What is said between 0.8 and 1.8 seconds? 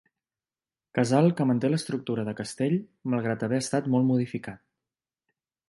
Casal que manté